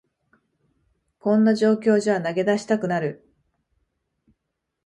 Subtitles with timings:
[1.19, 3.23] こんな状況じゃ投げ出したくなる